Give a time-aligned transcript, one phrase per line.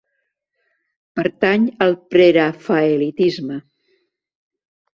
[1.19, 3.61] Pertany al Prerafaelitisme.